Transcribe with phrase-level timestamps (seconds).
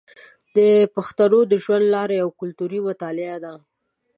[0.55, 0.57] د
[0.95, 3.53] پښتنو د ژوند لاره یوه کلتوري مطالعه ده.